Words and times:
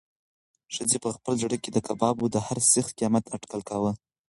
ښځې 0.73 0.97
په 1.03 1.09
خپل 1.15 1.33
زړه 1.43 1.57
کې 1.63 1.69
د 1.73 1.77
کبابو 1.87 2.25
د 2.31 2.35
هر 2.45 2.57
سیخ 2.71 2.87
قیمت 2.99 3.23
اټکل 3.35 3.61
کاوه. 3.69 3.91